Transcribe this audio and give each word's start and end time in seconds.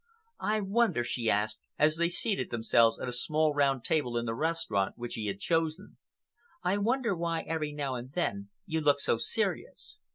"I 0.39 0.61
wonder," 0.61 1.03
she 1.03 1.29
asked, 1.29 1.61
as 1.77 1.97
they 1.97 2.09
seated 2.09 2.49
themselves 2.49 2.99
at 2.99 3.07
a 3.07 3.11
small 3.11 3.53
round 3.53 3.83
table 3.83 4.17
in 4.17 4.25
the 4.25 4.33
restaurant 4.33 4.97
which 4.97 5.13
he 5.13 5.27
had 5.27 5.39
chosen,—"I 5.39 6.79
wonder 6.79 7.15
why 7.15 7.41
every 7.41 7.71
now 7.71 7.93
and 7.93 8.11
then 8.11 8.49
you 8.65 8.81
look 8.81 8.99
so 8.99 9.19
serious." 9.19 9.99